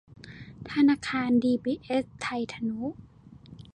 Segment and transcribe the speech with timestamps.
[0.71, 2.83] ธนาคารดีบีเอสไทยทนุ